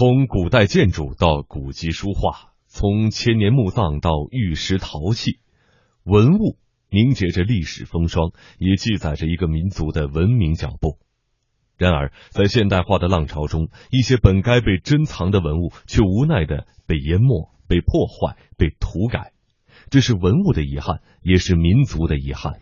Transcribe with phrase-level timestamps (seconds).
[0.00, 5.40] 从古代建筑到古籍书画，从千年墓葬到玉石陶器，
[6.04, 6.56] 文物
[6.88, 10.96] 凝结着历史风霜，也记载着一个民族的文明脚步。
[11.76, 19.32] 然而，在现代化的浪潮中，一些本该被珍藏的文物，却无奈的被淹没、被破坏、被涂改。
[19.90, 22.54] 这是文物的遗憾，也是民族的遗憾。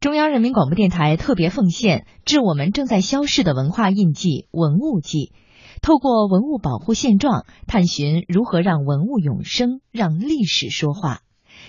[0.00, 5.34] 中央人民广播电台特别奉献致我们正在消逝的文化印记——文物记。
[5.82, 11.20] 透过文物保护现状，探寻如何让文物永生，让历史说话。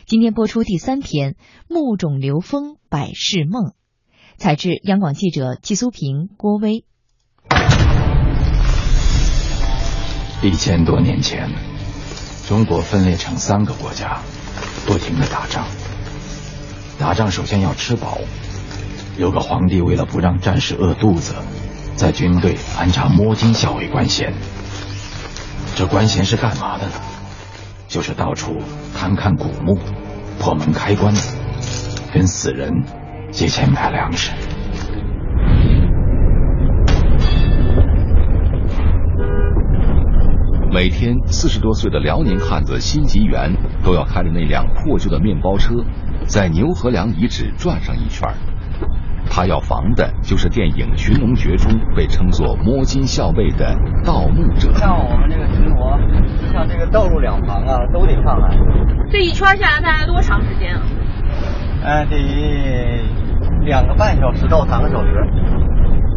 [0.05, 1.31] 今天播出第三篇
[1.70, 3.63] 《墓冢流风百世梦》，
[4.37, 6.84] 采制央广记者季苏平、郭威。
[10.43, 11.49] 一千多年前，
[12.48, 14.21] 中国分裂成三个国家，
[14.85, 15.65] 不停的打仗。
[16.99, 18.17] 打仗首先要吃饱，
[19.17, 21.34] 有个皇帝为了不让战士饿肚子。
[22.01, 24.33] 在军队安插摸金校尉官衔，
[25.75, 26.93] 这官衔是干嘛的呢？
[27.87, 28.57] 就是到处
[28.98, 29.77] 探看古墓、
[30.39, 31.13] 破门开棺，
[32.11, 32.73] 跟死人
[33.29, 34.31] 借钱买粮食。
[40.71, 45.76] 每天，四十多岁的辽宁汉子辛吉元都要开着那辆破旧的面包车，
[46.26, 48.27] 在牛河梁遗址转上一圈。
[49.34, 53.73] 他要防的就是电影《寻龙诀》中被称作摸金校尉的
[54.04, 54.73] 盗墓者。
[54.73, 55.98] 像我们这个巡逻，
[56.51, 58.57] 像这个道路两旁啊，都得上来。
[59.10, 60.82] 这一圈下来大概多长时间啊？
[61.82, 63.05] 呃，得
[63.65, 65.25] 两个半小时到三个小时。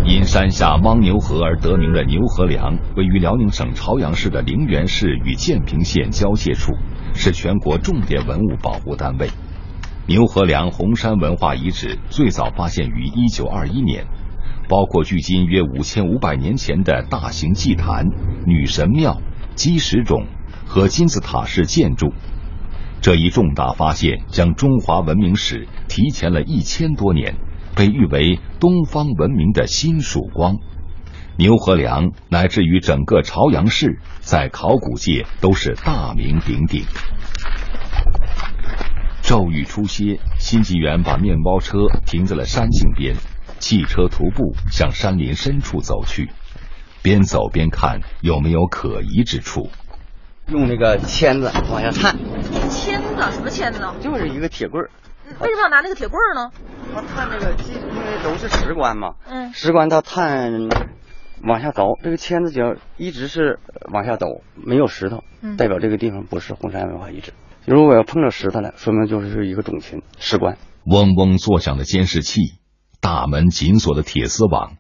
[0.05, 6.73] 因山下汪牛河而得名的牛河梁，位于辽宁省朝阳市的陵园市与建平县交界处，
[7.15, 9.29] 是全国重点文物保护单位。
[10.07, 14.05] 牛河梁红山文化遗址最早发现于一九二一年，
[14.69, 18.05] 包括距今约五千五百年前的大型祭坛、
[18.45, 19.23] 女神庙、
[19.55, 20.27] 基石冢
[20.67, 22.13] 和金字塔式建筑。
[23.01, 27.37] 这一重大发现将中华文明史提前了一千多年，
[27.75, 30.59] 被誉为东方文明的新曙光。
[31.39, 36.85] 牛河梁乃至于整个朝阳市，在考古界都是大名鼎鼎。
[39.25, 43.17] 骤雨初歇，新纪元把面包车停在了山径边，
[43.59, 46.29] 汽车徒步向山林深处走去，
[47.03, 49.71] 边走边看有没有可疑之处。
[50.49, 52.19] 用那个签子往下探。
[52.69, 53.33] 签子？
[53.33, 53.81] 什么签子？
[54.03, 54.91] 就是一个铁棍儿。
[55.41, 56.51] 为什么要拿那个铁棍儿呢？
[56.95, 59.15] 他探那个，因为都是石棺嘛。
[59.27, 59.55] 嗯。
[59.55, 60.69] 石棺他探
[61.47, 63.59] 往下走，这个签子只要一直是
[63.93, 65.23] 往下走，没有石头，
[65.59, 67.33] 代表这个地方不是红山文化遗址。
[67.67, 70.57] 如果要碰着石头了，说明就是一个种群石棺。
[70.85, 72.41] 嗡嗡作响的监视器，
[73.01, 74.77] 大门紧锁的铁丝网，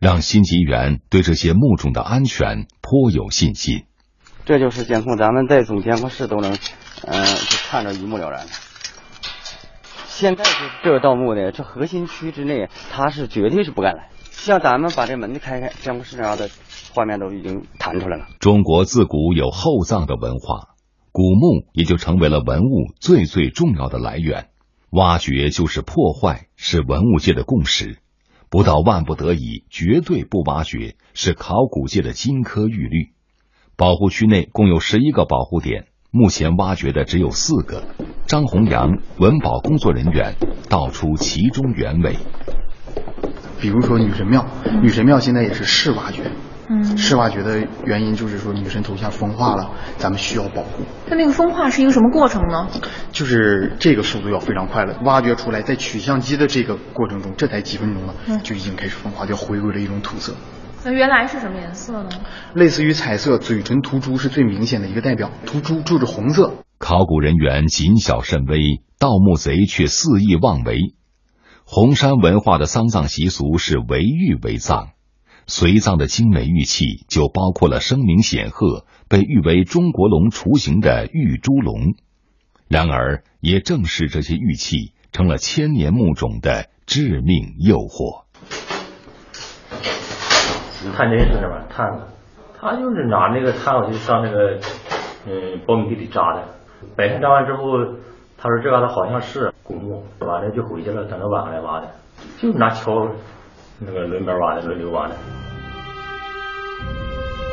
[0.00, 3.84] 让辛吉元对这些墓冢的安全颇有信心。
[4.44, 6.52] 这就是监控，咱们在总监控室都能，
[7.06, 7.24] 嗯，
[7.70, 8.46] 看着一目了然。
[10.06, 14.08] 现在是这个盗墓的，这核心区之内，他是绝对是不敢来。
[14.44, 16.50] 像咱们把这门子开开，监控室上的
[16.92, 18.26] 画面都已经弹出来了。
[18.40, 20.74] 中国自古有厚葬的文化。
[21.12, 24.48] 古墓也就成为了文物最最重要的来源，
[24.90, 28.00] 挖掘就是破坏，是文物界的共识。
[28.50, 33.12] 不到万不得已，绝对不挖掘，是考古界的金科玉律。
[33.78, 37.82] 保护区内共有十一个保护点，目前挖掘的只有四个。
[38.26, 40.36] 张洪阳，文保工作人员，
[40.68, 42.16] 道出其中原委。
[43.64, 44.44] 比如说女神庙，
[44.82, 46.30] 女神庙现在也是试挖掘。
[46.68, 50.82] 嗯，是挖掘的原因就是说女神头像风化了，咱们需要保护。
[51.08, 52.68] 它那个风化是一个什么过程呢？
[53.10, 60.34] 就是这个速度要非常快了，挖掘出来，在取像机的这个过程中，这才几分钟了，就已经开始风化，就回归了一种土色。
[60.84, 62.10] 那原来是什么颜色呢？
[62.52, 66.52] 类似于彩色，嘴唇突出是最明显的一个代表，突出就是红色。
[66.78, 70.94] 考古人员谨小慎微，盗墓贼却肆意妄为。
[71.76, 74.90] 红山文化的丧葬习俗是为玉为葬。
[75.48, 81.96] 随葬的精美玉器就包括了声名显赫、被誉为中国龙雏形的玉猪龙。
[82.68, 88.22] 然而，也正是这些玉器成了千年墓冢的致命诱惑。
[90.96, 91.66] 探针是什么？
[91.68, 92.04] 探子，
[92.60, 94.60] 他就是拿那个探火去上那个
[95.26, 96.54] 嗯苞米地里扎的。
[96.96, 97.62] 白天扎完之后，
[98.44, 101.94] 他说这嘎达好像是古墓，完了就回去了，等着晚上来挖的，
[102.38, 103.12] 就拿锹。
[103.78, 105.14] 那个轮班挖的，轮流挖的。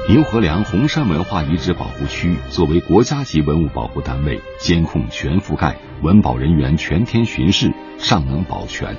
[0.10, 8.98] 牛河梁红山文化遗址保护区作为国家级文物保护单位，监控全覆盖，文保人员全天巡视，尚能保全。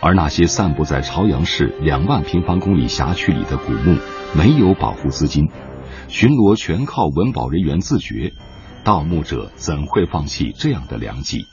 [0.00, 3.98] 而那些散布在朝阳市两万平方公里辖区里的古墓，
[4.36, 5.48] 没有保护资金，
[6.08, 8.32] 巡逻全靠文保人员自觉，
[8.84, 11.46] 盗墓者怎会放弃这样的良机？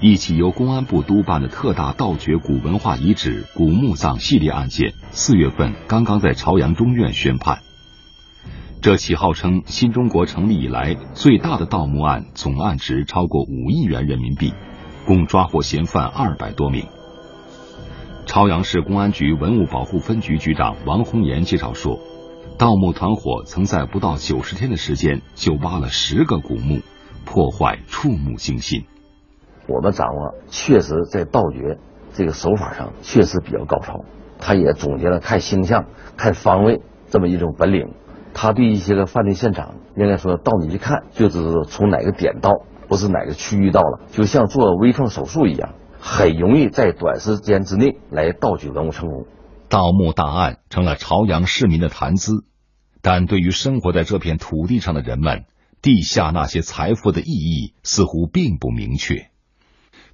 [0.00, 7.58] 一起由公安部督办的特大盗掘古文化遗址古墓葬系列案件，四月份刚刚在朝阳中院宣判。
[8.80, 14.54] 这起号称新中国成立以来最大的盗墓案，总案值超过五亿元人民币，
[15.04, 16.86] 共抓获嫌犯二百多名。
[18.24, 21.98] 朝阳市公安局文物保护分局局长王红岩介绍说，
[22.60, 26.80] 盗墓团伙曾在不到九十天的时间就挖了十个古墓，
[27.24, 28.84] 破坏触目惊心。
[29.66, 31.78] 我们掌握确实在盗掘
[32.12, 34.04] 这个手法上确实比较高超，
[34.38, 35.86] 他也总结了看星象、
[36.18, 37.94] 看方位这么一种本领。
[38.34, 42.50] 他对一些个犯罪现场，应该说到你一看就知道从哪个点到，
[42.88, 49.24] 不是哪个区域到了，就像做微创手术一样，很容易在短时间之内来盗取文物成功。
[49.70, 52.44] 盗墓大案成了朝阳市民的谈资，
[53.02, 55.44] 但对于生活在这片土地上的人们，
[55.82, 59.30] 地下那些财富的意义似乎并不明确。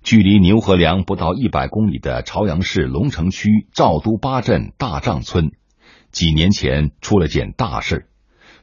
[0.02, 5.50] 距离牛河梁不到一百公里的朝阳市龙城区赵都八镇大丈村。
[6.12, 8.06] 几年前出了件大事，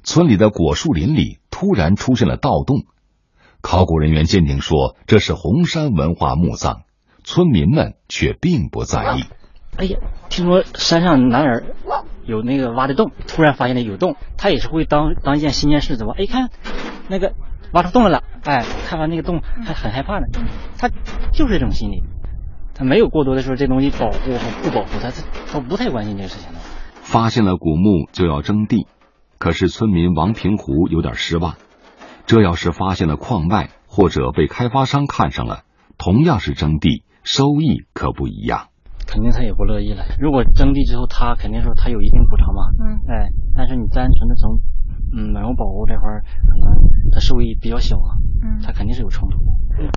[0.03, 2.85] 村里的果树林里突然出现了盗洞。
[3.61, 6.83] 考古人员鉴定说这是红山文化墓葬，
[7.23, 9.23] 村民们却并不在意。
[9.75, 9.99] 哎呀，
[10.29, 11.65] 听说山上男儿
[12.25, 16.15] 有那个挖的洞，突然发现了有洞，他也是会当当一件新鲜事，怎么？
[16.17, 16.49] 哎，看
[17.09, 17.33] 那个
[17.71, 20.27] 挖出洞来了，哎，看完那个洞还很害怕呢。
[20.77, 20.89] 他
[21.31, 22.03] 就是这种心理，
[22.73, 26.59] 他没有过多的说这东西保护和不保护，他他他不太关心这个事情的。
[27.01, 28.87] 发现了古墓就要征地，
[29.37, 31.55] 可是村民王平湖有点失望。
[32.25, 35.63] 这要是发现了矿脉，或者被开发商看上了，
[35.97, 38.69] 同样是征地，收益可不一样。
[39.13, 40.04] 肯定他也不乐意了。
[40.18, 42.63] 如果征地之后，他肯定说他有一定补偿嘛。
[42.80, 42.98] 嗯。
[43.07, 44.60] 哎，但是你单纯的从
[45.15, 48.18] 嗯文物保护这块儿，可能他受益比较小啊。
[48.42, 48.60] 嗯。
[48.63, 49.38] 他肯定是有冲突。
[49.80, 49.92] 嗯。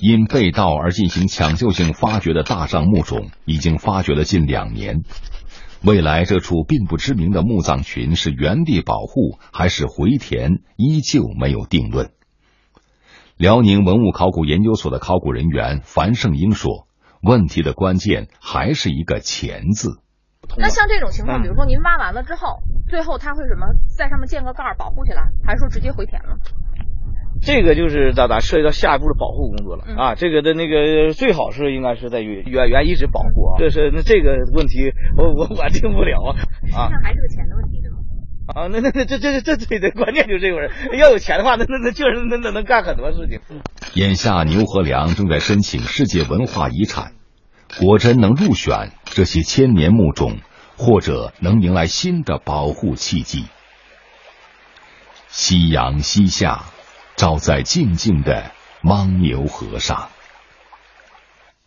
[0.00, 5.02] 因被盗而进行抢救性发掘的大上墓冢已经发掘了近两年，
[5.84, 12.10] 未来这处并不知名的墓葬群是原地保护还是回填，依旧没有定论。
[13.36, 16.86] 辽宁文物考古研究所的考古人员樊胜英说
[17.20, 19.98] ：“问题的关键还是一个‘钱’字。”
[20.56, 23.66] 那像这种情况，比如说您挖完了之后，最后他会什么
[23.96, 26.36] 在上面建个盖儿保护起来，还是说直接回填了？
[27.42, 30.14] 这个就是咋咋涉及到下一步的保护工作了啊！
[30.14, 33.58] 这个的那个最好是应该是在原原原遗址保护啊。
[33.58, 36.38] 这是那这个问题我我我定不了啊。
[36.60, 37.63] 实际上还是个钱的问题？
[38.46, 43.40] 啊，那那那这这这这这关键就是这个事要有钱的话，那那那确实那那能干很多事情。
[43.94, 47.12] 眼下牛河梁正在申请世界文化遗产，
[47.78, 50.38] 果真能入选，这些千年墓冢
[50.76, 53.46] 或者能迎来新的保护契机。
[55.28, 56.64] 夕阳西下。
[57.16, 58.50] 照在静静的
[58.82, 60.08] 牦牛河上。